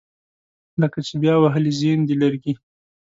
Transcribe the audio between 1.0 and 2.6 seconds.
چې بیا وهلي زیم دي لرګي